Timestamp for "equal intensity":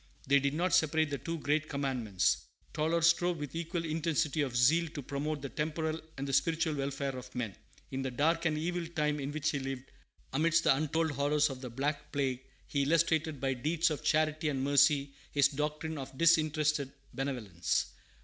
3.55-4.41